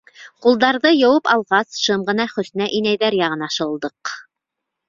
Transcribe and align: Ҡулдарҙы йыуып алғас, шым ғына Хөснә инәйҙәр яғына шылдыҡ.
Ҡулдарҙы 0.45 0.91
йыуып 0.95 1.29
алғас, 1.33 1.77
шым 1.83 2.05
ғына 2.09 2.27
Хөснә 2.33 2.71
инәйҙәр 2.81 3.19
яғына 3.21 3.51
шылдыҡ. 3.59 4.17